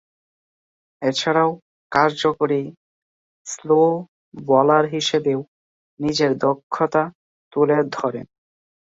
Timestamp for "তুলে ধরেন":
7.53-8.25